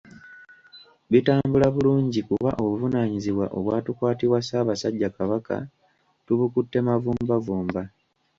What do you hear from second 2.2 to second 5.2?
kuba obuvunaanyizibwa obwatukwasibwa Ssaabasajja